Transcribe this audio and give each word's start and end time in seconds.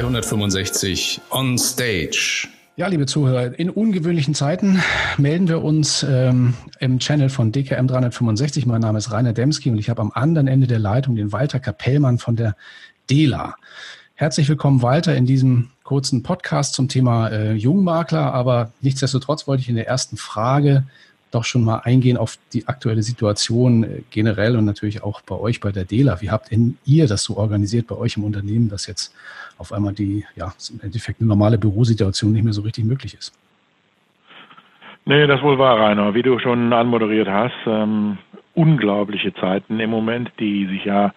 365 0.00 1.20
on 1.28 1.58
Stage. 1.58 2.48
Ja, 2.76 2.86
liebe 2.86 3.04
Zuhörer, 3.04 3.58
in 3.58 3.68
ungewöhnlichen 3.68 4.34
Zeiten 4.34 4.82
melden 5.18 5.46
wir 5.46 5.62
uns 5.62 6.02
ähm, 6.08 6.54
im 6.78 6.98
Channel 7.00 7.28
von 7.28 7.52
DKM 7.52 7.86
365. 7.86 8.64
Mein 8.64 8.80
Name 8.80 8.96
ist 8.96 9.12
Rainer 9.12 9.34
Demski 9.34 9.70
und 9.70 9.76
ich 9.76 9.90
habe 9.90 10.00
am 10.00 10.10
anderen 10.14 10.48
Ende 10.48 10.66
der 10.66 10.78
Leitung 10.78 11.16
den 11.16 11.32
Walter 11.32 11.60
Kapellmann 11.60 12.16
von 12.16 12.34
der 12.34 12.56
DELA. 13.10 13.56
Herzlich 14.14 14.48
willkommen, 14.48 14.80
Walter, 14.80 15.14
in 15.14 15.26
diesem 15.26 15.68
kurzen 15.82 16.22
Podcast 16.22 16.72
zum 16.72 16.88
Thema 16.88 17.28
äh, 17.28 17.52
Jungmakler. 17.52 18.32
Aber 18.32 18.72
nichtsdestotrotz 18.80 19.46
wollte 19.46 19.60
ich 19.60 19.68
in 19.68 19.76
der 19.76 19.86
ersten 19.86 20.16
Frage 20.16 20.84
doch 21.30 21.44
schon 21.44 21.64
mal 21.64 21.80
eingehen 21.84 22.16
auf 22.16 22.38
die 22.52 22.66
aktuelle 22.68 23.02
Situation 23.02 23.84
äh, 23.84 24.02
generell 24.10 24.56
und 24.56 24.64
natürlich 24.64 25.02
auch 25.02 25.20
bei 25.20 25.36
euch 25.36 25.60
bei 25.60 25.72
der 25.72 25.84
DELA. 25.84 26.20
Wie 26.20 26.30
habt 26.30 26.50
denn 26.50 26.76
ihr 26.84 27.06
das 27.06 27.24
so 27.24 27.36
organisiert 27.36 27.86
bei 27.86 27.96
euch 27.96 28.16
im 28.16 28.24
Unternehmen, 28.24 28.68
dass 28.68 28.86
jetzt 28.86 29.14
auf 29.58 29.72
einmal 29.72 29.92
die, 29.92 30.24
ja, 30.36 30.52
im 30.72 30.80
Endeffekt 30.82 31.20
eine 31.20 31.28
normale 31.28 31.58
Bürosituation 31.58 32.32
nicht 32.32 32.44
mehr 32.44 32.52
so 32.52 32.62
richtig 32.62 32.84
möglich 32.84 33.14
ist? 33.14 33.32
Nee, 35.04 35.26
das 35.26 35.42
wohl 35.42 35.58
war, 35.58 35.78
Rainer. 35.80 36.14
Wie 36.14 36.22
du 36.22 36.38
schon 36.38 36.72
anmoderiert 36.72 37.28
hast, 37.28 37.54
ähm, 37.66 38.18
unglaubliche 38.54 39.32
Zeiten 39.34 39.80
im 39.80 39.90
Moment, 39.90 40.30
die 40.38 40.66
sich 40.66 40.84
ja 40.84 41.12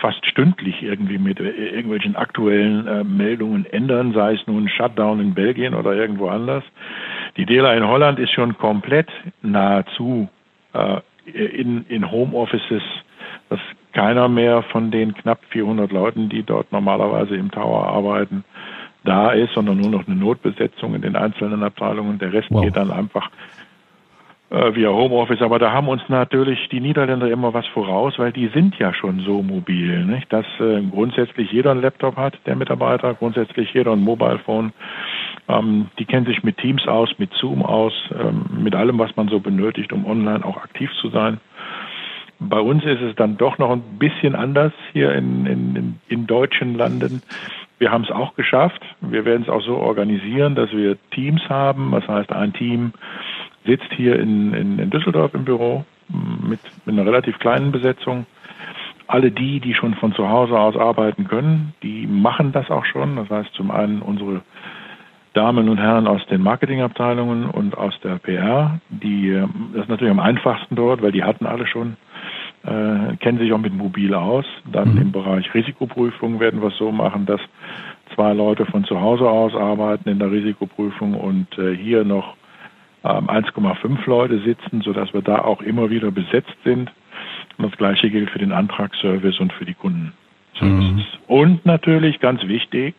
fast 0.00 0.24
stündlich 0.26 0.82
irgendwie 0.82 1.18
mit 1.18 1.40
äh, 1.40 1.50
irgendwelchen 1.50 2.16
aktuellen 2.16 2.86
äh, 2.86 3.04
Meldungen 3.04 3.66
ändern, 3.66 4.12
sei 4.12 4.34
es 4.34 4.46
nun 4.46 4.68
Shutdown 4.68 5.20
in 5.20 5.34
Belgien 5.34 5.74
oder 5.74 5.94
irgendwo 5.94 6.28
anders. 6.28 6.64
Die 7.36 7.46
DELA 7.46 7.74
in 7.74 7.86
Holland 7.86 8.18
ist 8.18 8.32
schon 8.32 8.56
komplett 8.58 9.08
nahezu 9.42 10.28
äh, 10.72 11.00
in, 11.26 11.84
in 11.88 12.10
Homeoffices, 12.10 12.82
dass 13.48 13.60
keiner 13.92 14.28
mehr 14.28 14.62
von 14.62 14.90
den 14.90 15.14
knapp 15.14 15.40
400 15.50 15.90
Leuten, 15.92 16.28
die 16.28 16.42
dort 16.42 16.72
normalerweise 16.72 17.36
im 17.36 17.50
Tower 17.50 17.86
arbeiten, 17.86 18.44
da 19.04 19.32
ist, 19.32 19.52
sondern 19.52 19.78
nur 19.78 19.90
noch 19.90 20.06
eine 20.06 20.16
Notbesetzung 20.16 20.94
in 20.94 21.02
den 21.02 21.16
einzelnen 21.16 21.62
Abteilungen. 21.62 22.18
Der 22.18 22.32
Rest 22.32 22.48
wow. 22.50 22.62
geht 22.62 22.76
dann 22.76 22.90
einfach 22.90 23.30
äh, 24.50 24.74
via 24.74 24.90
Homeoffice. 24.90 25.42
Aber 25.42 25.58
da 25.58 25.72
haben 25.72 25.88
uns 25.88 26.02
natürlich 26.08 26.68
die 26.70 26.80
Niederländer 26.80 27.30
immer 27.30 27.52
was 27.52 27.66
voraus, 27.68 28.14
weil 28.18 28.32
die 28.32 28.48
sind 28.48 28.78
ja 28.78 28.94
schon 28.94 29.20
so 29.20 29.42
mobil, 29.42 30.04
nicht? 30.04 30.32
dass 30.32 30.46
äh, 30.60 30.82
grundsätzlich 30.82 31.50
jeder 31.52 31.72
einen 31.72 31.82
Laptop 31.82 32.16
hat, 32.16 32.38
der 32.46 32.56
Mitarbeiter, 32.56 33.14
grundsätzlich 33.14 33.72
jeder 33.74 33.92
ein 33.92 34.00
Mobilephone. 34.00 34.72
Ähm, 35.48 35.88
die 35.98 36.04
kennen 36.04 36.26
sich 36.26 36.42
mit 36.42 36.58
Teams 36.58 36.86
aus, 36.86 37.10
mit 37.18 37.32
Zoom 37.34 37.62
aus, 37.62 37.92
ähm, 38.18 38.44
mit 38.62 38.74
allem, 38.74 38.98
was 38.98 39.14
man 39.16 39.28
so 39.28 39.40
benötigt, 39.40 39.92
um 39.92 40.06
online 40.06 40.44
auch 40.44 40.56
aktiv 40.56 40.90
zu 41.00 41.10
sein. 41.10 41.40
Bei 42.40 42.60
uns 42.60 42.84
ist 42.84 43.00
es 43.00 43.14
dann 43.14 43.36
doch 43.36 43.58
noch 43.58 43.70
ein 43.70 43.98
bisschen 43.98 44.34
anders 44.34 44.72
hier 44.92 45.12
in, 45.14 45.46
in, 45.46 46.00
in 46.08 46.26
deutschen 46.26 46.76
Landen. 46.76 47.22
Wir 47.78 47.90
haben 47.90 48.04
es 48.04 48.10
auch 48.10 48.34
geschafft. 48.34 48.82
Wir 49.00 49.24
werden 49.24 49.42
es 49.42 49.48
auch 49.48 49.62
so 49.62 49.76
organisieren, 49.76 50.54
dass 50.54 50.70
wir 50.72 50.96
Teams 51.10 51.42
haben. 51.48 51.92
Das 51.92 52.06
heißt, 52.08 52.32
ein 52.32 52.52
Team 52.52 52.92
sitzt 53.64 53.92
hier 53.92 54.18
in, 54.18 54.52
in, 54.52 54.78
in 54.78 54.90
Düsseldorf 54.90 55.34
im 55.34 55.44
Büro 55.44 55.84
mit, 56.08 56.60
mit 56.84 56.94
einer 56.94 57.06
relativ 57.06 57.38
kleinen 57.38 57.72
Besetzung. 57.72 58.26
Alle 59.06 59.30
die, 59.30 59.60
die 59.60 59.74
schon 59.74 59.94
von 59.94 60.14
zu 60.14 60.28
Hause 60.28 60.58
aus 60.58 60.76
arbeiten 60.76 61.28
können, 61.28 61.74
die 61.82 62.06
machen 62.06 62.52
das 62.52 62.70
auch 62.70 62.84
schon. 62.86 63.16
Das 63.16 63.28
heißt 63.30 63.54
zum 63.54 63.70
einen 63.70 64.02
unsere 64.02 64.42
Damen 65.34 65.68
und 65.68 65.78
Herren 65.78 66.06
aus 66.06 66.24
den 66.26 66.42
Marketingabteilungen 66.42 67.46
und 67.46 67.76
aus 67.76 67.98
der 68.02 68.18
PR, 68.18 68.80
die 68.88 69.32
das 69.72 69.82
ist 69.82 69.88
natürlich 69.88 70.12
am 70.12 70.20
einfachsten 70.20 70.76
dort, 70.76 71.02
weil 71.02 71.12
die 71.12 71.24
hatten 71.24 71.44
alle 71.44 71.66
schon, 71.66 71.96
äh, 72.62 73.16
kennen 73.16 73.38
sich 73.38 73.52
auch 73.52 73.58
mit 73.58 73.74
Mobil 73.74 74.14
aus. 74.14 74.46
Dann 74.70 74.94
mhm. 74.94 75.02
im 75.02 75.12
Bereich 75.12 75.52
Risikoprüfung 75.52 76.38
werden 76.38 76.62
wir 76.62 76.68
es 76.68 76.78
so 76.78 76.92
machen, 76.92 77.26
dass 77.26 77.40
zwei 78.14 78.32
Leute 78.32 78.64
von 78.66 78.84
zu 78.84 79.00
Hause 79.00 79.28
aus 79.28 79.54
arbeiten 79.54 80.08
in 80.08 80.20
der 80.20 80.30
Risikoprüfung 80.30 81.14
und 81.14 81.58
äh, 81.58 81.76
hier 81.76 82.04
noch 82.04 82.36
1,5 83.02 83.84
ähm, 83.84 83.98
Leute 84.06 84.38
sitzen, 84.40 84.80
sodass 84.82 85.12
wir 85.12 85.20
da 85.20 85.38
auch 85.38 85.60
immer 85.62 85.90
wieder 85.90 86.10
besetzt 86.10 86.56
sind. 86.64 86.90
Und 87.58 87.70
das 87.70 87.76
Gleiche 87.76 88.08
gilt 88.08 88.30
für 88.30 88.38
den 88.38 88.52
Antragsservice 88.52 89.40
und 89.40 89.52
für 89.52 89.64
die 89.64 89.74
Kundenservices. 89.74 90.12
Mhm. 90.60 91.04
Und 91.26 91.66
natürlich 91.66 92.20
ganz 92.20 92.42
wichtig 92.46 92.94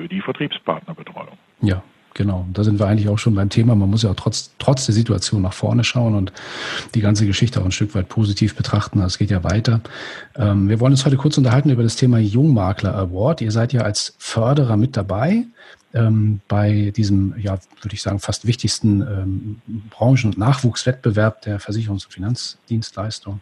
für 0.00 0.08
die 0.08 0.20
Vertriebspartnerbetreuung. 0.20 1.36
Ja, 1.60 1.82
Genau, 2.14 2.44
da 2.52 2.64
sind 2.64 2.80
wir 2.80 2.86
eigentlich 2.86 3.08
auch 3.08 3.20
schon 3.20 3.36
beim 3.36 3.50
Thema. 3.50 3.76
Man 3.76 3.88
muss 3.88 4.02
ja 4.02 4.10
auch 4.10 4.16
trotz, 4.16 4.52
trotz 4.58 4.84
der 4.84 4.94
Situation 4.96 5.42
nach 5.42 5.52
vorne 5.52 5.84
schauen 5.84 6.16
und 6.16 6.32
die 6.96 7.00
ganze 7.00 7.24
Geschichte 7.24 7.60
auch 7.60 7.64
ein 7.64 7.70
Stück 7.70 7.94
weit 7.94 8.08
positiv 8.08 8.56
betrachten. 8.56 8.98
Das 8.98 9.16
geht 9.16 9.30
ja 9.30 9.44
weiter. 9.44 9.80
Ähm, 10.34 10.68
wir 10.68 10.80
wollen 10.80 10.92
uns 10.92 11.06
heute 11.06 11.16
kurz 11.16 11.38
unterhalten 11.38 11.70
über 11.70 11.84
das 11.84 11.94
Thema 11.94 12.18
Jungmakler 12.18 12.96
Award. 12.96 13.42
Ihr 13.42 13.52
seid 13.52 13.72
ja 13.72 13.82
als 13.82 14.16
Förderer 14.18 14.76
mit 14.76 14.96
dabei 14.96 15.44
ähm, 15.94 16.40
bei 16.48 16.92
diesem, 16.96 17.34
ja, 17.38 17.58
würde 17.80 17.94
ich 17.94 18.02
sagen, 18.02 18.18
fast 18.18 18.44
wichtigsten 18.44 19.02
ähm, 19.02 19.60
Branchen- 19.90 20.32
und 20.32 20.38
Nachwuchswettbewerb 20.38 21.42
der 21.42 21.60
Versicherungs- 21.60 22.06
und 22.06 22.12
Finanzdienstleistung. 22.12 23.40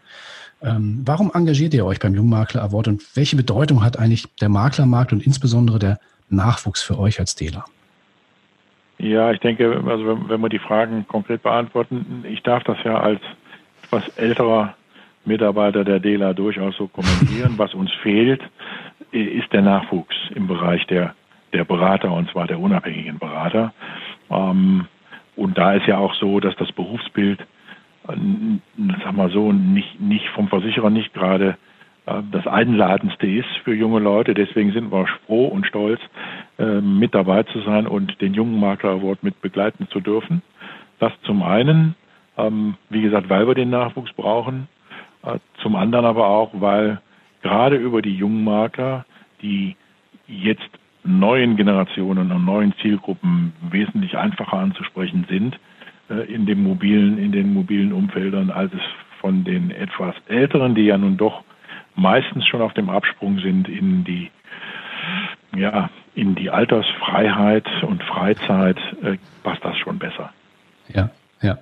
Ähm, 0.61 1.01
warum 1.05 1.31
engagiert 1.33 1.73
ihr 1.73 1.85
euch 1.85 1.99
beim 1.99 2.13
Jungmakler 2.13 2.61
Award 2.61 2.87
und 2.87 3.15
welche 3.15 3.35
Bedeutung 3.35 3.83
hat 3.83 3.97
eigentlich 3.97 4.27
der 4.41 4.49
Maklermarkt 4.49 5.11
und 5.11 5.25
insbesondere 5.25 5.79
der 5.79 5.99
Nachwuchs 6.29 6.81
für 6.81 6.97
euch 6.99 7.19
als 7.19 7.35
Dealer? 7.35 7.65
Ja, 8.97 9.31
ich 9.31 9.39
denke, 9.39 9.81
also 9.87 10.29
wenn, 10.29 10.41
wir 10.41 10.49
die 10.49 10.59
Fragen 10.59 11.07
konkret 11.07 11.41
beantworten, 11.43 12.25
ich 12.27 12.43
darf 12.43 12.63
das 12.63 12.77
ja 12.83 12.99
als 12.99 13.21
etwas 13.83 14.07
älterer 14.17 14.75
Mitarbeiter 15.25 15.83
der 15.83 15.99
DELA 15.99 16.33
durchaus 16.33 16.75
so 16.75 16.87
kommentieren. 16.87 17.53
Was 17.57 17.73
uns 17.73 17.91
fehlt, 18.03 18.41
ist 19.11 19.51
der 19.53 19.61
Nachwuchs 19.61 20.15
im 20.35 20.47
Bereich 20.47 20.85
der 20.87 21.15
der 21.53 21.63
Berater, 21.63 22.11
und 22.11 22.29
zwar 22.29 22.47
der 22.47 22.59
unabhängigen 22.59 23.19
Berater. 23.19 23.73
Ähm, 24.29 24.85
und 25.35 25.57
da 25.57 25.73
ist 25.73 25.87
ja 25.87 25.97
auch 25.97 26.13
so, 26.15 26.39
dass 26.39 26.55
das 26.57 26.71
Berufsbild, 26.71 27.41
äh, 28.07 28.13
sag 29.03 29.13
mal 29.13 29.31
so, 29.31 29.51
nicht, 29.51 29.99
nicht 29.99 30.27
vom 30.29 30.47
Versicherer 30.47 30.89
nicht 30.89 31.13
gerade 31.13 31.49
äh, 31.49 31.68
das 32.31 32.47
Einladendste 32.47 33.27
ist 33.27 33.49
für 33.63 33.73
junge 33.73 33.99
Leute. 33.99 34.33
Deswegen 34.33 34.71
sind 34.71 34.91
wir 34.91 35.05
froh 35.25 35.47
und 35.47 35.65
stolz, 35.65 35.99
äh, 36.57 36.81
mit 36.81 37.13
dabei 37.13 37.43
zu 37.43 37.61
sein 37.61 37.87
und 37.87 38.19
den 38.21 38.33
Jungen 38.33 38.59
Makler 38.59 38.91
Award 38.91 39.23
mit 39.23 39.41
begleiten 39.41 39.87
zu 39.89 39.99
dürfen. 39.99 40.41
Das 40.99 41.11
zum 41.23 41.43
einen, 41.43 41.95
ähm, 42.37 42.75
wie 42.89 43.01
gesagt, 43.01 43.29
weil 43.29 43.47
wir 43.47 43.55
den 43.55 43.69
Nachwuchs 43.69 44.13
brauchen. 44.13 44.67
Äh, 45.23 45.39
zum 45.61 45.75
anderen 45.75 46.05
aber 46.05 46.27
auch, 46.27 46.51
weil 46.53 47.01
gerade 47.41 47.75
über 47.75 48.01
die 48.01 48.15
jungen 48.15 48.43
Makler, 48.43 49.05
die 49.41 49.75
jetzt 50.27 50.69
neuen 51.03 51.55
Generationen 51.55 52.31
und 52.31 52.45
neuen 52.45 52.73
Zielgruppen 52.81 53.53
wesentlich 53.69 54.17
einfacher 54.17 54.57
anzusprechen 54.57 55.25
sind 55.29 55.59
äh, 56.09 56.31
in 56.33 56.45
dem 56.45 56.63
mobilen, 56.63 57.17
in 57.17 57.31
den 57.31 57.53
mobilen 57.53 57.93
Umfeldern, 57.93 58.49
als 58.51 58.73
es 58.73 58.81
von 59.21 59.43
den 59.43 59.71
etwas 59.71 60.15
älteren, 60.27 60.75
die 60.75 60.83
ja 60.83 60.97
nun 60.97 61.17
doch 61.17 61.43
meistens 61.99 62.47
schon 62.47 62.61
auf 62.61 62.73
dem 62.73 62.89
Absprung 62.89 63.39
sind 63.39 63.67
in 63.67 64.03
die 64.03 64.31
ja, 65.55 65.89
in 66.15 66.35
die 66.35 66.49
Altersfreiheit 66.49 67.65
und 67.83 68.03
Freizeit 68.03 68.77
äh, 69.01 69.17
passt 69.43 69.63
das 69.63 69.77
schon 69.77 69.97
besser. 69.97 70.31
Ja, 70.93 71.09
ja. 71.41 71.57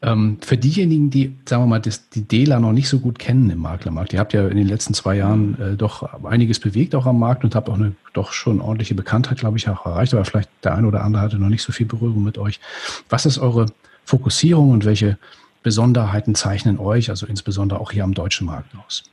Ähm, 0.00 0.38
für 0.40 0.56
diejenigen, 0.56 1.10
die, 1.10 1.36
sagen 1.44 1.64
wir 1.64 1.66
mal, 1.66 1.80
das, 1.80 2.08
die 2.10 2.26
DELA 2.26 2.60
noch 2.60 2.72
nicht 2.72 2.88
so 2.88 3.00
gut 3.00 3.18
kennen 3.18 3.50
im 3.50 3.58
Maklermarkt, 3.58 4.12
ihr 4.12 4.20
habt 4.20 4.32
ja 4.32 4.46
in 4.46 4.56
den 4.56 4.68
letzten 4.68 4.94
zwei 4.94 5.16
Jahren 5.16 5.60
äh, 5.60 5.76
doch 5.76 6.24
einiges 6.24 6.60
bewegt 6.60 6.94
auch 6.94 7.06
am 7.06 7.18
Markt 7.18 7.42
und 7.42 7.54
habt 7.54 7.68
auch 7.68 7.74
eine 7.74 7.94
doch 8.12 8.32
schon 8.32 8.60
ordentliche 8.60 8.94
Bekanntheit, 8.94 9.38
glaube 9.38 9.58
ich, 9.58 9.68
auch 9.68 9.84
erreicht, 9.84 10.14
aber 10.14 10.24
vielleicht 10.24 10.50
der 10.62 10.76
eine 10.76 10.86
oder 10.86 11.02
andere 11.02 11.22
hatte 11.22 11.38
noch 11.38 11.48
nicht 11.48 11.62
so 11.62 11.72
viel 11.72 11.86
Berührung 11.86 12.22
mit 12.22 12.38
euch. 12.38 12.60
Was 13.08 13.26
ist 13.26 13.38
eure 13.38 13.66
Fokussierung 14.04 14.70
und 14.70 14.84
welche 14.84 15.18
Besonderheiten 15.62 16.34
zeichnen 16.34 16.78
euch, 16.78 17.10
also 17.10 17.26
insbesondere 17.26 17.80
auch 17.80 17.90
hier 17.90 18.04
am 18.04 18.14
deutschen 18.14 18.46
Markt 18.46 18.70
aus? 18.86 19.10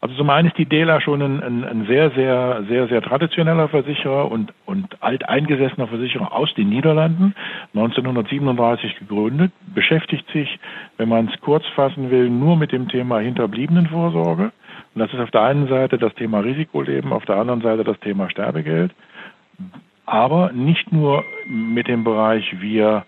Also 0.00 0.14
zum 0.14 0.28
einen 0.30 0.48
ist 0.48 0.58
die 0.58 0.66
DELA 0.66 1.00
schon 1.00 1.22
ein, 1.22 1.42
ein, 1.42 1.64
ein, 1.64 1.86
sehr, 1.86 2.10
sehr, 2.10 2.64
sehr, 2.68 2.86
sehr 2.88 3.00
traditioneller 3.00 3.68
Versicherer 3.68 4.30
und, 4.30 4.52
und 4.66 5.02
alteingesessener 5.02 5.88
Versicherer 5.88 6.32
aus 6.32 6.52
den 6.54 6.68
Niederlanden, 6.68 7.34
1937 7.74 8.98
gegründet, 8.98 9.52
beschäftigt 9.74 10.28
sich, 10.32 10.58
wenn 10.98 11.08
man 11.08 11.28
es 11.28 11.40
kurz 11.40 11.64
fassen 11.74 12.10
will, 12.10 12.28
nur 12.28 12.56
mit 12.56 12.72
dem 12.72 12.88
Thema 12.88 13.20
Hinterbliebenenvorsorge. 13.20 14.52
Und 14.94 15.00
das 15.00 15.12
ist 15.12 15.20
auf 15.20 15.30
der 15.30 15.42
einen 15.42 15.68
Seite 15.68 15.98
das 15.98 16.14
Thema 16.14 16.40
Risikoleben, 16.40 17.12
auf 17.12 17.24
der 17.24 17.36
anderen 17.36 17.62
Seite 17.62 17.84
das 17.84 17.98
Thema 18.00 18.28
Sterbegeld. 18.28 18.92
Aber 20.04 20.52
nicht 20.52 20.92
nur 20.92 21.24
mit 21.46 21.88
dem 21.88 22.04
Bereich, 22.04 22.60
wir 22.60 23.04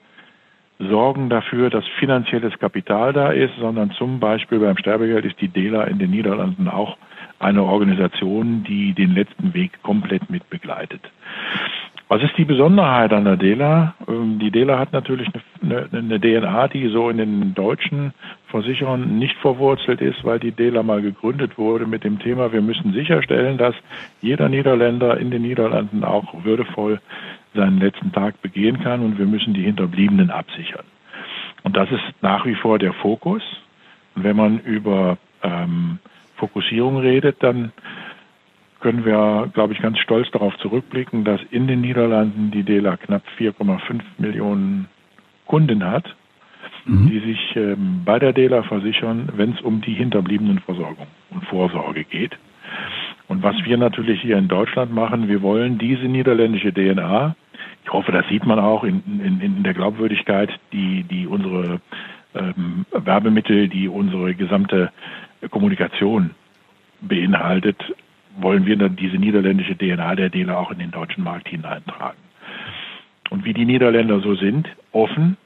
sorgen 0.78 1.28
dafür, 1.28 1.70
dass 1.70 1.84
finanzielles 1.98 2.58
Kapital 2.58 3.12
da 3.12 3.30
ist, 3.30 3.54
sondern 3.58 3.90
zum 3.92 4.20
Beispiel 4.20 4.60
beim 4.60 4.76
Sterbegeld 4.76 5.24
ist 5.24 5.40
die 5.40 5.48
DELA 5.48 5.84
in 5.84 5.98
den 5.98 6.10
Niederlanden 6.10 6.68
auch 6.68 6.96
eine 7.40 7.62
Organisation, 7.62 8.64
die 8.64 8.92
den 8.94 9.14
letzten 9.14 9.54
Weg 9.54 9.82
komplett 9.82 10.30
mit 10.30 10.48
begleitet. 10.50 11.00
Was 12.10 12.22
ist 12.22 12.38
die 12.38 12.46
Besonderheit 12.46 13.12
an 13.12 13.26
der 13.26 13.36
DELA? 13.36 13.94
Ähm, 14.08 14.38
die 14.38 14.50
DELA 14.50 14.78
hat 14.78 14.94
natürlich 14.94 15.28
eine 15.62 16.18
DNA, 16.18 16.68
die 16.68 16.88
so 16.88 17.10
in 17.10 17.18
den 17.18 17.54
deutschen 17.54 18.14
Versicherern 18.46 19.18
nicht 19.18 19.36
verwurzelt 19.36 20.00
ist, 20.00 20.24
weil 20.24 20.38
die 20.38 20.52
DELA 20.52 20.82
mal 20.82 21.02
gegründet 21.02 21.58
wurde 21.58 21.86
mit 21.86 22.04
dem 22.04 22.18
Thema, 22.18 22.50
wir 22.50 22.62
müssen 22.62 22.94
sicherstellen, 22.94 23.58
dass 23.58 23.74
jeder 24.22 24.48
Niederländer 24.48 25.18
in 25.18 25.30
den 25.30 25.42
Niederlanden 25.42 26.02
auch 26.02 26.44
würdevoll 26.44 26.98
seinen 27.54 27.78
letzten 27.78 28.12
Tag 28.12 28.40
begehen 28.42 28.80
kann 28.80 29.00
und 29.00 29.18
wir 29.18 29.26
müssen 29.26 29.54
die 29.54 29.62
Hinterbliebenen 29.62 30.30
absichern. 30.30 30.84
Und 31.62 31.76
das 31.76 31.90
ist 31.90 32.02
nach 32.22 32.46
wie 32.46 32.54
vor 32.54 32.78
der 32.78 32.92
Fokus. 32.92 33.42
Und 34.14 34.24
wenn 34.24 34.36
man 34.36 34.60
über 34.60 35.18
ähm, 35.42 35.98
Fokussierung 36.36 36.98
redet, 36.98 37.42
dann 37.42 37.72
können 38.80 39.04
wir, 39.04 39.50
glaube 39.52 39.72
ich, 39.72 39.80
ganz 39.80 39.98
stolz 39.98 40.30
darauf 40.30 40.56
zurückblicken, 40.58 41.24
dass 41.24 41.40
in 41.50 41.66
den 41.66 41.80
Niederlanden 41.80 42.50
die 42.50 42.62
DELA 42.62 42.96
knapp 42.96 43.22
4,5 43.38 44.00
Millionen 44.18 44.88
Kunden 45.46 45.84
hat, 45.84 46.14
mhm. 46.84 47.08
die 47.08 47.18
sich 47.20 47.56
ähm, 47.56 48.02
bei 48.04 48.18
der 48.18 48.32
DELA 48.32 48.62
versichern, 48.62 49.28
wenn 49.34 49.52
es 49.52 49.60
um 49.60 49.80
die 49.80 49.94
hinterbliebenen 49.94 50.60
Versorgung 50.60 51.06
und 51.30 51.44
Vorsorge 51.46 52.04
geht. 52.04 52.38
Und 53.28 53.42
was 53.42 53.56
wir 53.64 53.76
natürlich 53.76 54.22
hier 54.22 54.38
in 54.38 54.48
Deutschland 54.48 54.92
machen, 54.92 55.28
wir 55.28 55.42
wollen 55.42 55.78
diese 55.78 56.06
niederländische 56.06 56.72
DNA, 56.72 57.36
ich 57.84 57.92
hoffe, 57.92 58.12
das 58.12 58.26
sieht 58.28 58.44
man 58.44 58.58
auch 58.58 58.84
in, 58.84 59.02
in, 59.06 59.40
in 59.40 59.62
der 59.62 59.74
Glaubwürdigkeit, 59.74 60.50
die, 60.72 61.04
die 61.04 61.26
unsere 61.26 61.80
ähm, 62.34 62.86
Werbemittel, 62.90 63.68
die 63.68 63.88
unsere 63.88 64.34
gesamte 64.34 64.90
Kommunikation 65.50 66.30
beinhaltet, 67.00 67.76
wollen 68.40 68.66
wir 68.66 68.76
dann 68.76 68.96
diese 68.96 69.16
niederländische 69.16 69.76
DNA 69.76 70.14
der 70.14 70.30
DELA 70.30 70.56
auch 70.56 70.70
in 70.70 70.78
den 70.78 70.90
deutschen 70.90 71.24
Markt 71.24 71.48
hineintragen. 71.48 72.20
Und 73.30 73.44
wie 73.44 73.52
die 73.52 73.64
Niederländer 73.64 74.20
so 74.20 74.34
sind, 74.34 74.68
offen, 74.92 75.36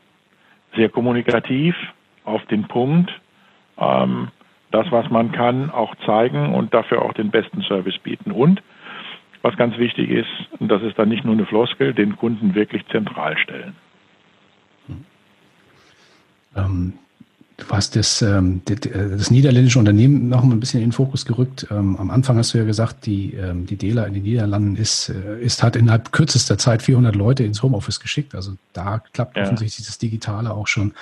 sehr 0.77 0.89
kommunikativ, 0.89 1.75
auf 2.25 2.45
den 2.47 2.65
Punkt, 2.65 3.11
ähm, 3.79 4.29
das, 4.75 4.91
was 4.91 5.11
man 5.11 5.33
kann, 5.33 5.71
auch 5.71 5.95
zeigen 6.07 6.55
und 6.55 6.75
dafür 6.75 7.03
auch 7.03 7.13
den 7.13 7.31
besten 7.31 7.63
Service 7.63 7.99
bieten. 7.99 8.33
Und 8.33 8.63
was 9.43 9.57
ganz 9.57 9.77
wichtig 9.79 10.11
ist, 10.11 10.31
und 10.59 10.69
das 10.69 10.83
ist 10.83 10.99
dann 10.99 11.09
nicht 11.09 11.25
nur 11.25 11.35
eine 11.35 11.47
Floskel, 11.47 11.95
den 11.95 12.17
Kunden 12.17 12.55
wirklich 12.55 12.87
zentral 12.89 13.37
stellen. 13.39 13.77
Ähm, 16.57 16.95
Du 17.57 17.69
hast 17.69 17.97
das, 17.97 18.23
ähm, 18.23 18.63
das 18.65 19.31
niederländische 19.31 19.79
Unternehmen 19.79 20.29
noch 20.29 20.43
mal 20.43 20.55
ein 20.55 20.61
bisschen 20.61 20.81
in 20.81 20.89
den 20.89 20.93
Fokus 20.93 21.27
gerückt. 21.27 21.67
Ähm, 21.71 21.97
am 21.97 22.11
Anfang 22.11 22.39
hast 22.39 22.55
du 22.55 22.59
ja 22.59 22.65
gesagt, 22.65 23.07
die, 23.07 23.35
ähm, 23.35 23.67
die 23.67 23.77
DELA 23.77 24.05
in 24.05 24.15
den 24.15 24.23
Niederlanden 24.23 24.77
ist, 24.77 25.11
äh, 25.11 25.41
ist, 25.41 25.63
hat 25.63 25.77
innerhalb 25.77 26.13
kürzester 26.13 26.57
Zeit 26.57 26.83
400 26.83 27.15
Leute 27.15 27.45
ins 27.45 27.63
Homeoffice 27.63 28.01
geschickt. 28.01 28.35
Also 28.35 28.55
da 28.73 29.03
klappt 29.13 29.37
ja. 29.37 29.45
offensichtlich 29.45 29.87
das 29.87 29.99
Digitale 29.99 30.53
auch 30.53 30.67
schon, 30.67 30.95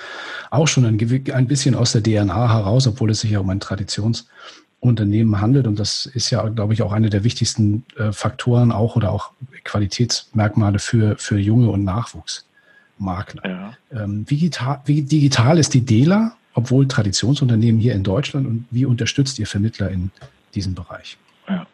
auch 0.49 0.67
schon 0.67 0.85
ein, 0.85 0.99
ein 1.33 1.47
bisschen 1.47 1.73
aus 1.73 1.93
der 1.93 2.03
DNA 2.03 2.53
heraus, 2.53 2.85
obwohl 2.85 3.11
es 3.11 3.21
sich 3.21 3.31
ja 3.31 3.39
um 3.39 3.49
ein 3.49 3.59
Traditionsunternehmen 3.59 5.39
handelt. 5.39 5.67
Und 5.67 5.79
das 5.79 6.05
ist 6.05 6.29
ja, 6.31 6.47
glaube 6.49 6.73
ich, 6.73 6.81
auch 6.81 6.91
einer 6.91 7.09
der 7.09 7.23
wichtigsten 7.23 7.85
äh, 7.97 8.11
Faktoren 8.11 8.71
auch 8.71 8.95
oder 8.95 9.11
auch 9.11 9.31
Qualitätsmerkmale 9.63 10.79
für, 10.79 11.15
für 11.17 11.39
Junge 11.39 11.69
und 11.69 11.85
Nachwuchsmakler. 11.85 13.41
Ja. 13.45 13.73
Ähm, 14.03 14.25
wie, 14.27 14.35
digital, 14.35 14.81
wie 14.85 15.01
digital 15.01 15.57
ist 15.57 15.73
die 15.73 15.85
DELA 15.85 16.35
obwohl 16.53 16.87
Traditionsunternehmen 16.87 17.79
hier 17.79 17.93
in 17.93 18.03
Deutschland 18.03 18.47
und 18.47 18.65
wie 18.71 18.85
unterstützt 18.85 19.39
ihr 19.39 19.47
Vermittler 19.47 19.89
in 19.89 20.11
diesem 20.53 20.75
Bereich? 20.75 21.17
Ja. 21.47 21.65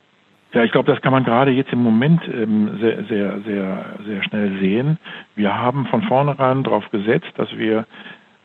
Ich 0.63 0.71
glaube, 0.71 0.91
das 0.91 1.01
kann 1.01 1.11
man 1.11 1.23
gerade 1.23 1.51
jetzt 1.51 1.71
im 1.73 1.83
Moment 1.83 2.21
ähm, 2.27 2.77
sehr, 2.79 3.03
sehr, 3.05 3.41
sehr, 3.41 3.85
sehr 4.05 4.23
schnell 4.23 4.59
sehen. 4.59 4.97
Wir 5.35 5.53
haben 5.53 5.85
von 5.87 6.03
vornherein 6.03 6.63
darauf 6.63 6.89
gesetzt, 6.89 7.31
dass 7.35 7.49
wir 7.57 7.85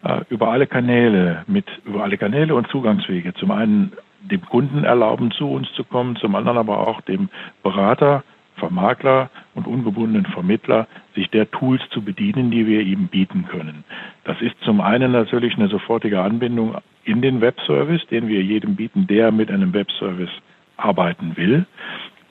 äh, 0.02 0.20
über 0.28 0.50
alle 0.50 0.66
Kanäle 0.66 1.44
mit 1.46 1.64
über 1.84 2.02
alle 2.02 2.18
Kanäle 2.18 2.54
und 2.54 2.68
Zugangswege 2.68 3.34
zum 3.34 3.50
einen 3.50 3.92
dem 4.20 4.42
Kunden 4.42 4.84
erlauben, 4.84 5.30
zu 5.30 5.50
uns 5.50 5.72
zu 5.74 5.84
kommen, 5.84 6.16
zum 6.16 6.34
anderen 6.34 6.58
aber 6.58 6.86
auch 6.86 7.00
dem 7.02 7.28
Berater 7.62 8.24
Vermakler 8.56 9.30
und 9.54 9.66
ungebundenen 9.66 10.26
Vermittler, 10.26 10.86
sich 11.14 11.28
der 11.30 11.50
Tools 11.50 11.82
zu 11.90 12.02
bedienen, 12.02 12.50
die 12.50 12.66
wir 12.66 12.80
ihm 12.80 13.08
bieten 13.08 13.46
können. 13.48 13.84
Das 14.24 14.40
ist 14.40 14.54
zum 14.62 14.80
einen 14.80 15.12
natürlich 15.12 15.54
eine 15.54 15.68
sofortige 15.68 16.20
Anbindung 16.20 16.76
in 17.04 17.22
den 17.22 17.40
Webservice, 17.40 18.06
den 18.06 18.28
wir 18.28 18.42
jedem 18.42 18.76
bieten, 18.76 19.06
der 19.06 19.32
mit 19.32 19.50
einem 19.50 19.72
Webservice 19.72 20.30
arbeiten 20.76 21.36
will. 21.36 21.66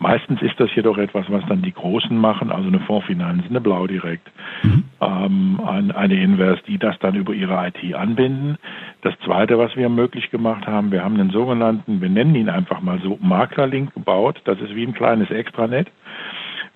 Meistens 0.01 0.41
ist 0.41 0.59
das 0.59 0.73
jedoch 0.73 0.97
etwas, 0.97 1.29
was 1.29 1.45
dann 1.47 1.61
die 1.61 1.73
Großen 1.73 2.17
machen, 2.17 2.51
also 2.51 2.67
eine 2.67 2.79
Fondsfinanz, 2.79 3.43
eine 3.47 3.61
Blau 3.61 3.85
direkt, 3.85 4.31
mhm. 4.63 4.83
ähm, 4.99 5.61
eine 5.93 6.15
Invest, 6.15 6.67
die 6.67 6.79
das 6.79 6.97
dann 6.97 7.13
über 7.13 7.33
ihre 7.33 7.67
IT 7.67 7.93
anbinden. 7.93 8.57
Das 9.03 9.13
Zweite, 9.23 9.59
was 9.59 9.75
wir 9.75 9.89
möglich 9.89 10.31
gemacht 10.31 10.65
haben, 10.65 10.91
wir 10.91 11.03
haben 11.03 11.19
einen 11.19 11.29
sogenannten, 11.29 12.01
wir 12.01 12.09
nennen 12.09 12.33
ihn 12.33 12.49
einfach 12.49 12.81
mal 12.81 12.99
so, 13.03 13.19
Maklerlink 13.21 13.93
gebaut. 13.93 14.41
Das 14.45 14.59
ist 14.59 14.73
wie 14.73 14.87
ein 14.87 14.95
kleines 14.95 15.29
Extranet, 15.29 15.91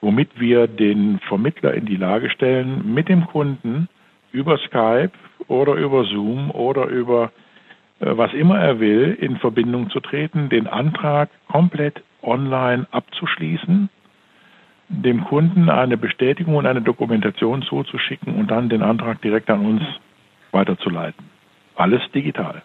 womit 0.06 0.40
wir 0.40 0.68
den 0.68 1.20
Vermittler 1.28 1.74
in 1.74 1.88
die 1.88 1.96
Lage 1.96 2.30
stellen, 2.30 2.94
mit 2.94 3.10
dem 3.10 3.26
Kunden 3.26 3.90
über 4.32 4.60
Skype 4.60 5.14
oder 5.48 5.74
über 5.74 6.04
Zoom 6.04 6.52
oder 6.52 6.86
über 6.86 7.32
äh, 8.00 8.16
was 8.16 8.32
immer 8.34 8.60
er 8.60 8.80
will, 8.80 9.18
in 9.20 9.38
Verbindung 9.38 9.90
zu 9.90 10.00
treten, 10.00 10.50
den 10.50 10.68
Antrag 10.68 11.30
komplett 11.48 12.04
online 12.22 12.86
abzuschließen, 12.92 13.90
dem 14.90 15.24
Kunden 15.24 15.72
eine 15.72 15.98
Bestätigung 15.98 16.56
und 16.56 16.68
eine 16.68 16.84
Dokumentation 16.84 17.64
zuzuschicken 17.64 18.36
und 18.36 18.52
dann 18.52 18.70
den 18.70 18.84
Antrag 18.84 19.24
direkt 19.24 19.50
an 19.50 19.66
uns 19.66 19.82
weiterzuleiten. 20.52 21.26
Alles 21.76 22.02
digital. 22.14 22.62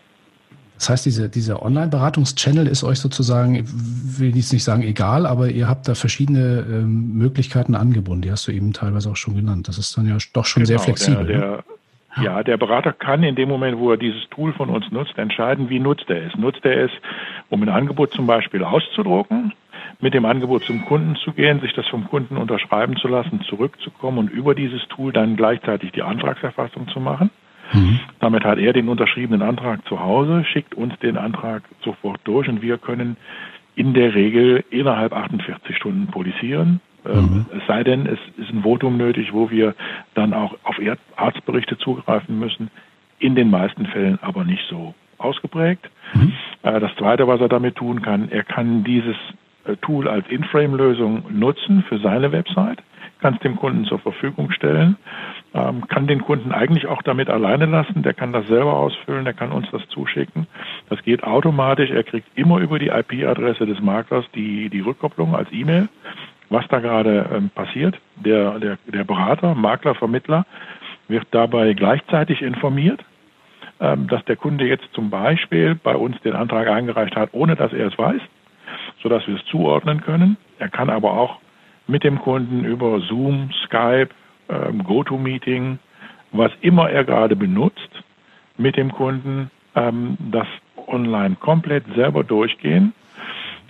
Das 0.81 0.88
heißt, 0.88 1.05
diese, 1.05 1.29
dieser 1.29 1.62
Online-Beratungs-Channel 1.62 2.67
ist 2.67 2.85
euch 2.85 3.00
sozusagen, 3.00 3.55
ich 3.55 3.67
will 4.19 4.35
jetzt 4.35 4.50
nicht 4.50 4.65
sagen 4.65 4.82
egal, 4.82 5.27
aber 5.27 5.49
ihr 5.49 5.69
habt 5.69 5.87
da 5.87 5.94
verschiedene 5.94 6.65
ähm, 6.67 7.19
Möglichkeiten 7.19 7.75
angebunden. 7.75 8.23
Die 8.23 8.31
hast 8.31 8.49
du 8.49 8.53
eben 8.53 8.73
teilweise 8.73 9.11
auch 9.11 9.17
schon 9.17 9.37
genannt. 9.37 9.69
Das 9.69 9.77
ist 9.77 9.94
dann 9.99 10.09
ja 10.09 10.17
doch 10.32 10.47
schon 10.47 10.62
genau, 10.62 10.69
sehr 10.69 10.79
flexibel. 10.79 11.27
Der, 11.27 11.38
der, 11.38 11.50
ne? 12.17 12.25
Ja, 12.25 12.43
der 12.43 12.56
Berater 12.56 12.94
kann 12.94 13.23
in 13.23 13.35
dem 13.35 13.50
Moment, 13.50 13.77
wo 13.77 13.91
er 13.91 13.99
dieses 13.99 14.27
Tool 14.31 14.55
von 14.55 14.71
uns 14.71 14.91
nutzt, 14.91 15.19
entscheiden, 15.19 15.69
wie 15.69 15.81
nutzt 15.81 16.09
er 16.09 16.29
es. 16.29 16.35
Nutzt 16.35 16.65
er 16.65 16.87
es, 16.87 16.91
um 17.50 17.62
ein 17.62 17.69
Angebot 17.69 18.15
zum 18.15 18.26
Beispiel 18.26 18.65
auszudrucken, 18.65 19.53
mit 20.00 20.15
dem 20.15 20.25
Angebot 20.25 20.65
zum 20.65 20.87
Kunden 20.87 21.15
zu 21.17 21.33
gehen, 21.33 21.61
sich 21.61 21.75
das 21.75 21.88
vom 21.88 22.09
Kunden 22.09 22.38
unterschreiben 22.38 22.97
zu 22.97 23.06
lassen, 23.06 23.43
zurückzukommen 23.43 24.17
und 24.17 24.31
über 24.31 24.55
dieses 24.55 24.81
Tool 24.88 25.12
dann 25.12 25.37
gleichzeitig 25.37 25.93
die 25.93 26.03
Antragserfassung 26.03 26.88
zu 26.88 27.00
machen. 27.00 27.28
Mhm. 27.73 28.00
Damit 28.19 28.45
hat 28.45 28.59
er 28.59 28.73
den 28.73 28.89
unterschriebenen 28.89 29.43
Antrag 29.43 29.87
zu 29.87 30.00
Hause, 30.00 30.45
schickt 30.45 30.75
uns 30.75 30.99
den 31.00 31.17
Antrag 31.17 31.62
sofort 31.83 32.21
durch 32.25 32.49
und 32.49 32.62
wir 32.62 32.79
können 32.79 33.17
in 33.75 33.95
der 33.95 34.15
Regel 34.15 34.65
innerhalb 34.71 35.12
48 35.12 35.77
Stunden 35.77 36.09
polisieren. 36.09 36.81
Ähm, 37.07 37.21
mhm. 37.21 37.47
Es 37.57 37.67
sei 37.67 37.85
denn, 37.85 38.07
es 38.07 38.19
ist 38.37 38.53
ein 38.53 38.62
Votum 38.62 38.97
nötig, 38.97 39.33
wo 39.33 39.50
wir 39.50 39.75
dann 40.15 40.35
auch 40.35 40.55
auf 40.65 40.77
Arztberichte 41.17 41.79
zugreifen 41.79 42.39
müssen. 42.39 42.71
In 43.19 43.35
den 43.35 43.50
meisten 43.50 43.87
Fällen 43.87 44.19
aber 44.23 44.45
nicht 44.45 44.67
so 44.69 44.95
ausgeprägt. 45.19 45.89
Mhm. 46.15 46.33
Äh, 46.62 46.81
das 46.81 46.95
Zweite, 46.97 47.27
was 47.27 47.41
er 47.41 47.49
damit 47.49 47.77
tun 47.77 48.03
kann, 48.03 48.31
er 48.31 48.43
kann 48.43 48.85
dieses 48.85 49.17
äh, 49.65 49.77
Tool 49.77 50.09
als 50.09 50.27
In-Frame-Lösung 50.29 51.25
nutzen 51.31 51.85
für 51.89 51.99
seine 51.99 52.33
Website, 52.33 52.83
kann 53.21 53.35
es 53.35 53.41
dem 53.41 53.57
Kunden 53.57 53.85
zur 53.85 53.99
Verfügung 53.99 54.50
stellen, 54.50 54.97
ähm, 55.55 55.87
kann 55.89 56.07
den 56.07 56.23
Kunden 56.23 56.53
eigentlich 56.53 56.87
auch 56.87 57.03
damit 57.03 57.29
alleine 57.29 57.67
lassen, 57.67 58.03
der 58.03 58.15
kann 58.15 58.33
das 58.33 58.47
selber 58.47 58.75
ausfüllen, 58.75 59.25
der 59.25 59.35
kann 59.35 59.53
uns 59.53 59.71
das 59.71 59.87
zuschicken. 59.89 60.47
Das 60.89 61.03
geht 61.03 61.23
automatisch, 61.23 61.91
er 61.91 62.05
kriegt 62.05 62.27
immer 62.37 62.59
über 62.59 62.79
die 62.79 62.89
IP-Adresse 62.89 63.67
des 63.67 63.81
Maklers 63.81 64.25
die, 64.35 64.69
die 64.69 64.81
Rückkopplung 64.81 65.35
als 65.35 65.50
E-Mail, 65.53 65.89
was 66.49 66.67
da 66.69 66.81
gerade 66.81 67.29
ähm, 67.33 67.50
passiert. 67.50 67.99
Der, 68.17 68.59
der, 68.59 68.79
der 68.87 69.05
Berater, 69.05 69.55
Makler, 69.55 69.95
Vermittler 69.95 70.47
wird 71.09 71.27
dabei 71.31 71.73
gleichzeitig 71.75 72.43
informiert 72.43 73.05
ähm, 73.81 74.09
dass 74.09 74.23
der 74.27 74.37
Kunde 74.37 74.67
jetzt 74.67 74.87
zum 74.93 75.09
Beispiel 75.09 75.75
bei 75.75 75.97
uns 75.97 76.21
den 76.21 76.35
Antrag 76.35 76.69
eingereicht 76.69 77.17
hat, 77.17 77.31
ohne 77.33 77.57
dass 77.57 77.73
er 77.73 77.87
es 77.87 77.97
weiß, 77.97 78.21
sodass 79.03 79.27
wir 79.27 79.37
es 79.37 79.45
zuordnen 79.47 80.03
können. 80.03 80.37
Er 80.59 80.69
kann 80.69 80.91
aber 80.91 81.12
auch 81.12 81.39
mit 81.90 82.04
dem 82.04 82.20
Kunden 82.20 82.64
über 82.64 83.00
Zoom, 83.00 83.50
Skype, 83.64 84.11
ähm, 84.49 84.85
GoToMeeting, 84.85 85.78
was 86.32 86.52
immer 86.61 86.88
er 86.88 87.04
gerade 87.04 87.37
benutzt, 87.37 87.90
mit 88.56 88.76
dem 88.76 88.92
Kunden 88.92 89.50
ähm, 89.75 90.16
das 90.30 90.47
online 90.87 91.37
komplett 91.37 91.85
selber 91.94 92.25
durchgehen. 92.25 92.92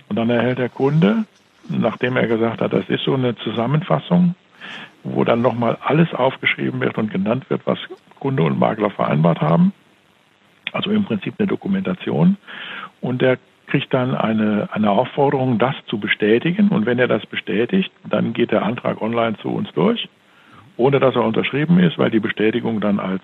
Und 0.09 0.17
dann 0.17 0.29
erhält 0.29 0.59
der 0.59 0.69
Kunde, 0.69 1.25
nachdem 1.69 2.17
er 2.17 2.27
gesagt 2.27 2.61
hat, 2.61 2.73
das 2.73 2.87
ist 2.89 3.03
so 3.03 3.13
eine 3.13 3.35
Zusammenfassung, 3.37 4.35
wo 5.03 5.23
dann 5.23 5.41
nochmal 5.41 5.77
alles 5.81 6.13
aufgeschrieben 6.13 6.79
wird 6.81 6.97
und 6.97 7.11
genannt 7.11 7.49
wird, 7.49 7.61
was 7.65 7.79
Kunde 8.19 8.43
und 8.43 8.59
Makler 8.59 8.91
vereinbart 8.91 9.41
haben. 9.41 9.73
Also 10.73 10.91
im 10.91 11.05
Prinzip 11.05 11.35
eine 11.37 11.47
Dokumentation. 11.47 12.37
Und 13.01 13.21
der 13.21 13.37
kriegt 13.71 13.93
dann 13.93 14.15
eine, 14.15 14.69
eine 14.71 14.91
Aufforderung, 14.91 15.57
das 15.57 15.75
zu 15.87 15.97
bestätigen. 15.97 16.67
Und 16.69 16.85
wenn 16.85 16.99
er 16.99 17.07
das 17.07 17.25
bestätigt, 17.25 17.91
dann 18.07 18.33
geht 18.33 18.51
der 18.51 18.63
Antrag 18.63 19.01
online 19.01 19.37
zu 19.37 19.49
uns 19.49 19.69
durch. 19.73 20.07
ohne 20.77 20.99
dass 20.99 21.15
er 21.15 21.23
unterschrieben 21.23 21.79
ist, 21.79 21.97
weil 21.97 22.09
die 22.09 22.19
Bestätigung 22.19 22.81
dann 22.81 22.99
als, 22.99 23.21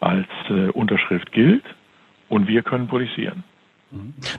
als 0.00 0.26
äh, 0.50 0.68
Unterschrift 0.70 1.32
gilt 1.32 1.64
und 2.28 2.48
wir 2.48 2.62
können 2.62 2.86
polisieren. 2.86 3.44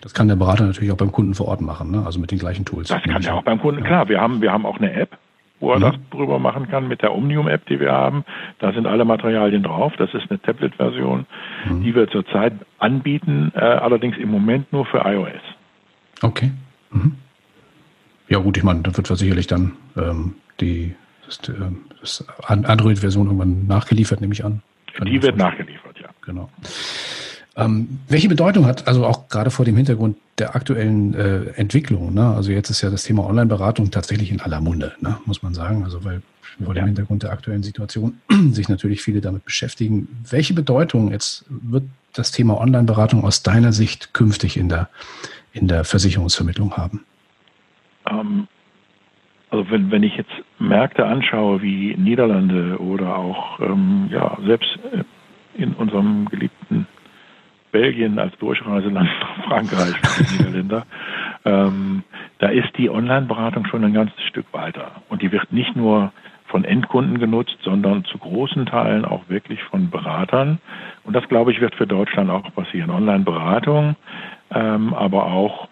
Das 0.01 0.13
kann 0.13 0.27
der 0.27 0.35
Berater 0.35 0.65
natürlich 0.65 0.91
auch 0.91 0.97
beim 0.97 1.11
Kunden 1.11 1.33
vor 1.33 1.47
Ort 1.47 1.61
machen, 1.61 1.91
ne? 1.91 2.03
also 2.05 2.19
mit 2.19 2.31
den 2.31 2.37
gleichen 2.37 2.65
Tools. 2.65 2.89
Das 2.89 3.01
kann 3.01 3.23
er 3.23 3.35
auch 3.35 3.43
beim 3.43 3.59
Kunden, 3.59 3.81
ja. 3.81 3.87
klar. 3.87 4.09
Wir 4.09 4.19
haben, 4.21 4.41
wir 4.41 4.51
haben 4.51 4.65
auch 4.65 4.77
eine 4.77 4.91
App, 4.91 5.17
wo 5.59 5.71
er 5.71 5.77
mhm. 5.77 5.81
das 5.81 5.95
drüber 6.11 6.39
machen 6.39 6.67
kann 6.67 6.87
mit 6.87 7.01
der 7.01 7.13
Omnium-App, 7.15 7.65
die 7.67 7.79
wir 7.79 7.91
haben. 7.91 8.23
Da 8.59 8.73
sind 8.73 8.85
alle 8.85 9.05
Materialien 9.05 9.63
drauf. 9.63 9.93
Das 9.97 10.13
ist 10.13 10.29
eine 10.29 10.41
Tablet-Version, 10.41 11.25
mhm. 11.69 11.83
die 11.83 11.95
wir 11.95 12.07
zurzeit 12.09 12.53
anbieten, 12.79 13.51
äh, 13.55 13.59
allerdings 13.59 14.17
im 14.17 14.29
Moment 14.29 14.71
nur 14.71 14.85
für 14.85 14.99
iOS. 14.99 15.41
Okay. 16.21 16.51
Mhm. 16.91 17.15
Ja 18.29 18.39
gut, 18.39 18.57
ich 18.57 18.63
meine, 18.63 18.81
da 18.81 18.95
wird 18.95 19.07
sicherlich 19.07 19.47
dann 19.47 19.73
ähm, 19.95 20.35
die 20.59 20.95
das, 21.25 21.39
äh, 21.49 22.53
Android-Version 22.53 23.27
irgendwann 23.27 23.67
nachgeliefert, 23.67 24.21
nehme 24.21 24.33
ich 24.33 24.43
an. 24.43 24.61
Die 25.05 25.21
wird 25.21 25.37
nachgeliefert, 25.37 25.99
ja. 25.99 26.09
Genau. 26.25 26.49
Ähm, 27.57 27.99
welche 28.07 28.29
Bedeutung 28.29 28.67
hat, 28.67 28.87
also 28.87 29.03
auch 29.05 29.29
gerade 29.29 29.49
vor 29.49 29.65
dem 29.65 29.75
Hintergrund 29.75 30.17
der 30.37 30.55
aktuellen 30.55 31.15
äh, 31.15 31.45
Entwicklung, 31.55 32.13
ne? 32.13 32.27
also 32.35 32.51
jetzt 32.51 32.69
ist 32.69 32.81
ja 32.81 32.91
das 32.91 33.03
Thema 33.03 33.25
Online-Beratung 33.25 33.89
tatsächlich 33.89 34.31
in 34.31 34.41
aller 34.41 34.61
Munde, 34.61 34.93
ne? 35.01 35.17
muss 35.25 35.41
man 35.41 35.55
sagen, 35.55 35.83
also 35.83 36.05
weil 36.05 36.21
vor 36.63 36.73
dem 36.73 36.85
Hintergrund 36.85 37.23
der 37.23 37.31
aktuellen 37.31 37.63
Situation 37.63 38.19
sich 38.51 38.69
natürlich 38.69 39.01
viele 39.01 39.21
damit 39.21 39.43
beschäftigen. 39.43 40.07
Welche 40.29 40.53
Bedeutung 40.53 41.11
jetzt 41.11 41.45
wird 41.49 41.83
das 42.13 42.31
Thema 42.31 42.59
Online-Beratung 42.59 43.23
aus 43.23 43.43
deiner 43.43 43.71
Sicht 43.71 44.13
künftig 44.13 44.57
in 44.57 44.69
der, 44.69 44.89
in 45.53 45.67
der 45.67 45.83
Versicherungsvermittlung 45.83 46.77
haben? 46.77 47.05
Ähm, 48.09 48.47
also 49.49 49.69
wenn, 49.71 49.91
wenn 49.91 50.03
ich 50.03 50.15
jetzt 50.15 50.31
Märkte 50.59 51.05
anschaue 51.05 51.61
wie 51.61 51.95
Niederlande 51.95 52.77
oder 52.79 53.15
auch 53.15 53.59
ähm, 53.59 54.09
ja, 54.11 54.37
selbst 54.45 54.77
äh, 54.91 55.03
in 55.61 55.73
unserem 55.73 56.27
geliebten 56.29 56.87
Belgien 57.77 58.17
als 58.17 58.35
Durchreiseland 58.39 59.07
nach 59.21 59.43
Frankreich 59.45 59.93
die 60.19 60.37
Niederländer, 60.37 60.85
ähm, 61.45 62.03
da 62.39 62.47
ist 62.47 62.75
die 62.75 62.89
Online-Beratung 62.89 63.67
schon 63.67 63.83
ein 63.83 63.93
ganzes 63.93 64.19
Stück 64.23 64.47
weiter. 64.51 65.03
Und 65.09 65.21
die 65.21 65.31
wird 65.31 65.53
nicht 65.53 65.75
nur 65.75 66.11
von 66.47 66.65
Endkunden 66.65 67.19
genutzt, 67.19 67.57
sondern 67.61 68.03
zu 68.05 68.17
großen 68.17 68.65
Teilen 68.65 69.05
auch 69.05 69.29
wirklich 69.29 69.61
von 69.63 69.91
Beratern. 69.91 70.57
Und 71.03 71.15
das, 71.15 71.27
glaube 71.27 71.51
ich, 71.51 71.61
wird 71.61 71.75
für 71.75 71.85
Deutschland 71.85 72.31
auch 72.31 72.51
passieren. 72.55 72.89
Online-Beratung, 72.89 73.95
ähm, 74.51 74.95
aber 74.95 75.27
auch, 75.27 75.67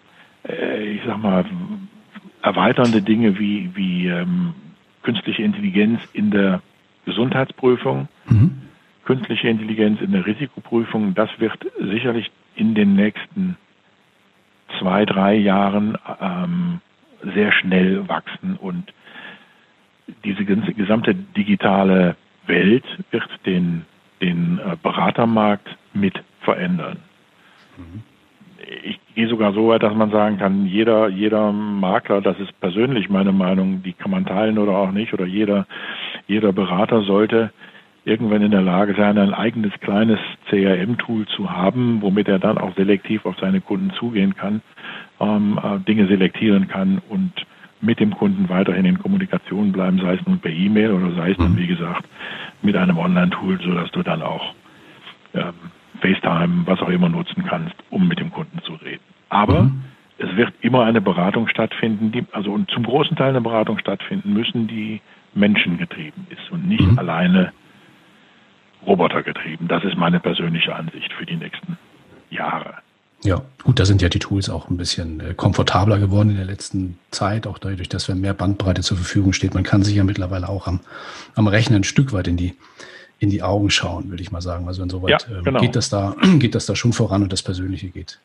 äh, 0.48 0.84
ich 0.84 1.00
sag 1.06 1.20
mal, 1.20 1.44
erweiternde 2.42 3.02
Dinge 3.02 3.36
wie, 3.40 3.70
wie 3.74 4.06
ähm, 4.06 4.54
künstliche 5.02 5.42
Intelligenz 5.42 6.00
in 6.12 6.30
der 6.30 6.62
Gesundheitsprüfung. 7.04 8.06
Mhm 8.28 8.65
künstliche 9.06 9.48
Intelligenz 9.48 10.00
in 10.02 10.12
der 10.12 10.26
Risikoprüfung, 10.26 11.14
das 11.14 11.30
wird 11.38 11.58
sicherlich 11.80 12.30
in 12.56 12.74
den 12.74 12.94
nächsten 12.94 13.56
zwei, 14.78 15.06
drei 15.06 15.34
Jahren 15.34 15.96
ähm, 16.20 16.80
sehr 17.34 17.52
schnell 17.52 18.08
wachsen 18.08 18.56
und 18.60 18.92
diese 20.24 20.44
gesamte 20.44 21.14
digitale 21.14 22.16
Welt 22.46 22.84
wird 23.10 23.28
den, 23.46 23.86
den 24.20 24.58
äh, 24.58 24.76
Beratermarkt 24.82 25.68
mit 25.94 26.14
verändern. 26.40 26.98
Mhm. 27.76 28.02
Ich 28.82 28.98
gehe 29.14 29.28
sogar 29.28 29.52
so 29.52 29.68
weit, 29.68 29.82
dass 29.82 29.94
man 29.94 30.10
sagen 30.10 30.38
kann, 30.38 30.66
jeder, 30.66 31.08
jeder 31.08 31.52
Makler, 31.52 32.20
das 32.20 32.38
ist 32.40 32.58
persönlich 32.60 33.08
meine 33.08 33.32
Meinung, 33.32 33.82
die 33.82 33.92
kann 33.92 34.10
man 34.10 34.26
teilen 34.26 34.58
oder 34.58 34.72
auch 34.72 34.90
nicht, 34.90 35.12
oder 35.12 35.26
jeder, 35.26 35.66
jeder 36.26 36.52
Berater 36.52 37.02
sollte 37.02 37.52
irgendwann 38.06 38.42
in 38.42 38.52
der 38.52 38.62
Lage 38.62 38.94
sein, 38.94 39.18
ein 39.18 39.34
eigenes 39.34 39.72
kleines 39.80 40.20
CRM-Tool 40.48 41.26
zu 41.26 41.50
haben, 41.50 42.00
womit 42.00 42.28
er 42.28 42.38
dann 42.38 42.56
auch 42.56 42.74
selektiv 42.76 43.26
auf 43.26 43.36
seine 43.40 43.60
Kunden 43.60 43.90
zugehen 43.90 44.36
kann, 44.36 44.62
ähm, 45.20 45.58
äh, 45.62 45.80
Dinge 45.80 46.06
selektieren 46.06 46.68
kann 46.68 47.02
und 47.08 47.32
mit 47.80 47.98
dem 47.98 48.14
Kunden 48.14 48.48
weiterhin 48.48 48.84
in 48.84 48.98
Kommunikation 48.98 49.72
bleiben, 49.72 49.98
sei 49.98 50.14
es 50.14 50.26
nun 50.26 50.38
per 50.38 50.52
E-Mail 50.52 50.92
oder 50.92 51.12
sei 51.16 51.32
es 51.32 51.38
nun, 51.38 51.52
mhm. 51.52 51.58
wie 51.58 51.66
gesagt, 51.66 52.04
mit 52.62 52.76
einem 52.76 52.96
Online-Tool, 52.96 53.60
sodass 53.60 53.90
du 53.90 54.02
dann 54.04 54.22
auch 54.22 54.54
ähm, 55.34 55.52
FaceTime, 56.00 56.62
was 56.64 56.80
auch 56.80 56.88
immer 56.88 57.08
nutzen 57.08 57.44
kannst, 57.44 57.74
um 57.90 58.06
mit 58.06 58.20
dem 58.20 58.30
Kunden 58.30 58.60
zu 58.62 58.74
reden. 58.74 59.02
Aber 59.30 59.64
mhm. 59.64 59.82
es 60.18 60.34
wird 60.36 60.52
immer 60.60 60.84
eine 60.84 61.00
Beratung 61.00 61.48
stattfinden, 61.48 62.12
die, 62.12 62.24
also 62.30 62.52
und 62.52 62.70
zum 62.70 62.84
großen 62.84 63.16
Teil 63.16 63.30
eine 63.30 63.40
Beratung 63.40 63.78
stattfinden 63.80 64.32
müssen, 64.32 64.68
die 64.68 65.00
menschengetrieben 65.34 66.28
ist 66.30 66.52
und 66.52 66.68
nicht 66.68 66.86
mhm. 66.86 66.98
alleine 67.00 67.52
Roboter 68.84 69.22
getrieben. 69.22 69.68
Das 69.68 69.84
ist 69.84 69.96
meine 69.96 70.20
persönliche 70.20 70.74
Ansicht 70.74 71.12
für 71.12 71.26
die 71.26 71.36
nächsten 71.36 71.78
Jahre. 72.30 72.74
Ja, 73.22 73.42
gut, 73.64 73.80
da 73.80 73.84
sind 73.84 74.02
ja 74.02 74.08
die 74.08 74.18
Tools 74.18 74.50
auch 74.50 74.68
ein 74.68 74.76
bisschen 74.76 75.20
äh, 75.20 75.34
komfortabler 75.34 75.98
geworden 75.98 76.30
in 76.30 76.36
der 76.36 76.44
letzten 76.44 76.98
Zeit, 77.10 77.46
auch 77.46 77.58
dadurch, 77.58 77.88
dass 77.88 78.08
wir 78.08 78.14
mehr 78.14 78.34
Bandbreite 78.34 78.82
zur 78.82 78.98
Verfügung 78.98 79.32
steht. 79.32 79.54
Man 79.54 79.64
kann 79.64 79.82
sich 79.82 79.96
ja 79.96 80.04
mittlerweile 80.04 80.48
auch 80.48 80.66
am, 80.66 80.80
am 81.34 81.48
Rechnen 81.48 81.80
ein 81.80 81.84
Stück 81.84 82.12
weit 82.12 82.28
in 82.28 82.36
die, 82.36 82.54
in 83.18 83.30
die 83.30 83.42
Augen 83.42 83.70
schauen, 83.70 84.10
würde 84.10 84.22
ich 84.22 84.30
mal 84.30 84.42
sagen. 84.42 84.68
Also 84.68 84.82
insoweit 84.82 85.26
ja, 85.28 85.36
ähm, 85.36 85.44
genau. 85.44 85.60
geht 85.60 85.74
das 85.74 85.88
da, 85.88 86.14
geht 86.38 86.54
das 86.54 86.66
da 86.66 86.76
schon 86.76 86.92
voran 86.92 87.22
und 87.22 87.32
das 87.32 87.42
Persönliche 87.42 87.88
geht, 87.88 88.20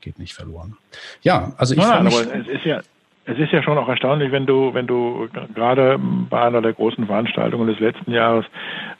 geht 0.00 0.18
nicht 0.18 0.32
verloren. 0.32 0.76
Ja, 1.22 1.52
also 1.56 1.74
ich 1.74 1.80
Nein, 1.80 2.06
aber 2.06 2.34
es 2.34 2.46
ist 2.46 2.64
ja, 2.64 2.80
es 3.26 3.38
ist 3.38 3.52
ja 3.52 3.62
schon 3.62 3.78
auch 3.78 3.88
erstaunlich, 3.88 4.32
wenn 4.32 4.46
du, 4.46 4.72
wenn 4.72 4.86
du 4.86 5.28
gerade 5.54 5.98
bei 5.98 6.42
einer 6.42 6.62
der 6.62 6.72
großen 6.72 7.06
Veranstaltungen 7.06 7.66
des 7.66 7.78
letzten 7.78 8.12
Jahres 8.12 8.46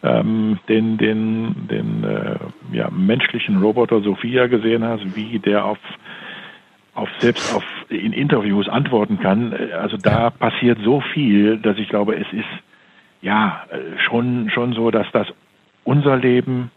ähm, 0.02 0.58
den, 0.68 0.98
den, 0.98 1.68
den 1.68 2.04
äh, 2.04 2.36
ja, 2.72 2.90
menschlichen 2.90 3.62
Roboter 3.62 4.00
Sophia 4.02 4.46
gesehen 4.46 4.84
hast, 4.84 5.16
wie 5.16 5.38
der 5.38 5.64
auf, 5.64 5.78
auf 6.94 7.08
selbst 7.18 7.54
auf 7.54 7.64
in 7.88 8.12
Interviews 8.12 8.68
antworten 8.68 9.18
kann. 9.18 9.52
Also 9.72 9.96
da 9.96 10.30
passiert 10.30 10.78
so 10.84 11.00
viel, 11.00 11.58
dass 11.58 11.78
ich 11.78 11.88
glaube, 11.88 12.14
es 12.14 12.30
ist 12.32 12.44
ja 13.22 13.64
schon 14.06 14.50
schon 14.50 14.74
so, 14.74 14.90
dass 14.90 15.10
das 15.12 15.26
unser 15.84 16.16
Leben 16.16 16.70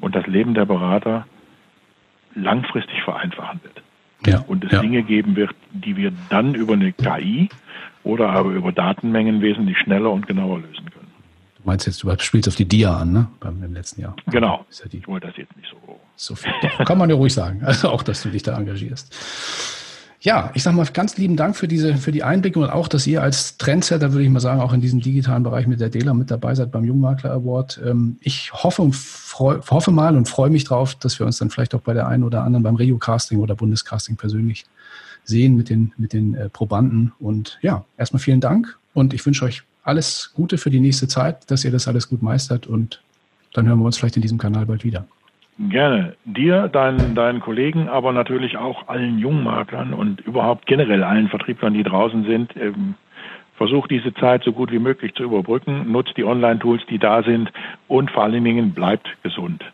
und 0.00 0.16
das 0.16 0.26
Leben 0.26 0.54
der 0.54 0.64
Berater 0.64 1.26
langfristig 2.34 3.02
vereinfachen 3.02 3.60
wird 3.62 3.82
ja, 4.24 4.44
und 4.46 4.64
es 4.64 4.72
ja. 4.72 4.80
Dinge 4.80 5.02
geben 5.02 5.36
wird, 5.36 5.50
die 5.72 5.96
wir 5.96 6.12
dann 6.30 6.54
über 6.54 6.74
eine 6.74 6.92
KI 6.92 7.48
oder 8.04 8.30
aber 8.30 8.50
über 8.50 8.72
Datenmengen 8.72 9.40
wesentlich 9.40 9.78
schneller 9.78 10.10
und 10.10 10.26
genauer 10.26 10.60
lösen 10.60 10.90
können. 10.90 11.10
Du 11.58 11.62
meinst 11.64 11.86
jetzt, 11.86 12.02
du 12.02 12.16
spielst 12.20 12.48
auf 12.48 12.54
die 12.54 12.66
DIA 12.66 12.98
an, 12.98 13.12
ne? 13.12 13.28
Beim, 13.40 13.62
Im 13.62 13.74
letzten 13.74 14.00
Jahr. 14.00 14.16
Genau. 14.26 14.64
Ja 14.70 14.84
ich 14.92 15.08
wollte 15.08 15.26
das 15.26 15.36
jetzt 15.36 15.56
nicht 15.56 15.68
so. 15.70 16.00
So 16.14 16.34
viel. 16.34 16.52
Doch, 16.62 16.84
kann 16.84 16.98
man 16.98 17.10
ja 17.10 17.16
ruhig 17.16 17.34
sagen. 17.34 17.62
Also 17.64 17.90
auch, 17.90 18.02
dass 18.02 18.22
du 18.22 18.30
dich 18.30 18.42
da 18.42 18.56
engagierst. 18.56 19.14
Ja, 20.20 20.50
ich 20.54 20.62
sage 20.62 20.76
mal 20.76 20.86
ganz 20.86 21.16
lieben 21.18 21.36
Dank 21.36 21.56
für 21.56 21.68
diese, 21.68 21.96
für 21.96 22.10
die 22.10 22.22
Einblicke 22.22 22.58
und 22.58 22.70
auch, 22.70 22.88
dass 22.88 23.06
ihr 23.06 23.22
als 23.22 23.58
Trendsetter, 23.58 24.12
würde 24.12 24.24
ich 24.24 24.30
mal 24.30 24.40
sagen, 24.40 24.60
auch 24.60 24.72
in 24.72 24.80
diesem 24.80 25.00
digitalen 25.00 25.42
Bereich 25.42 25.66
mit 25.66 25.80
der 25.80 25.90
DELA 25.90 26.14
mit 26.14 26.30
dabei 26.30 26.54
seid 26.54 26.72
beim 26.72 26.84
Jungmakler 26.84 27.32
Award. 27.32 27.80
Ähm, 27.84 28.16
ich 28.20 28.52
hoffe 28.52 28.82
und 28.82 28.96
freu, 28.96 29.60
hoffe 29.68 29.90
mal 29.90 30.16
und 30.16 30.28
freue 30.28 30.50
mich 30.50 30.64
drauf, 30.64 30.94
dass 30.94 31.18
wir 31.18 31.26
uns 31.26 31.38
dann 31.38 31.50
vielleicht 31.50 31.74
auch 31.74 31.82
bei 31.82 31.92
der 31.92 32.08
einen 32.08 32.24
oder 32.24 32.44
anderen 32.44 32.62
beim 32.62 32.76
Regio-Casting 32.76 33.38
oder 33.38 33.54
Bundescasting 33.54 34.16
persönlich 34.16 34.64
sehen 35.24 35.56
mit 35.56 35.68
den, 35.68 35.92
mit 35.98 36.12
den 36.12 36.34
äh, 36.34 36.48
Probanden. 36.48 37.12
Und 37.18 37.58
ja, 37.60 37.84
erstmal 37.98 38.20
vielen 38.20 38.40
Dank 38.40 38.78
und 38.94 39.12
ich 39.12 39.24
wünsche 39.26 39.44
euch 39.44 39.64
alles 39.82 40.32
Gute 40.34 40.58
für 40.58 40.70
die 40.70 40.80
nächste 40.80 41.08
Zeit, 41.08 41.50
dass 41.50 41.64
ihr 41.64 41.70
das 41.70 41.86
alles 41.88 42.08
gut 42.08 42.22
meistert 42.22 42.66
und 42.66 43.02
dann 43.52 43.66
hören 43.66 43.78
wir 43.78 43.86
uns 43.86 43.96
vielleicht 43.96 44.16
in 44.16 44.22
diesem 44.22 44.38
Kanal 44.38 44.66
bald 44.66 44.82
wieder. 44.82 45.06
Gerne. 45.58 46.16
Dir, 46.24 46.68
deinen, 46.68 47.14
deinen 47.14 47.40
Kollegen, 47.40 47.88
aber 47.88 48.12
natürlich 48.12 48.58
auch 48.58 48.88
allen 48.88 49.18
Jungmaklern 49.18 49.94
und 49.94 50.20
überhaupt 50.20 50.66
generell 50.66 51.02
allen 51.02 51.28
Vertrieblern, 51.28 51.72
die 51.72 51.82
draußen 51.82 52.24
sind. 52.24 52.54
Ähm, 52.56 52.94
versuch 53.56 53.86
diese 53.86 54.12
Zeit 54.14 54.44
so 54.44 54.52
gut 54.52 54.70
wie 54.70 54.78
möglich 54.78 55.14
zu 55.14 55.22
überbrücken. 55.22 55.90
Nutzt 55.90 56.16
die 56.18 56.24
Online-Tools, 56.24 56.82
die 56.90 56.98
da 56.98 57.22
sind 57.22 57.50
und 57.88 58.10
vor 58.10 58.24
allen 58.24 58.44
Dingen 58.44 58.72
bleibt 58.72 59.08
gesund. 59.22 59.64